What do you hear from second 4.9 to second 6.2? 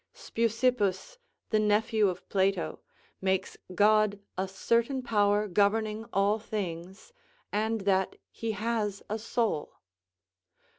power governing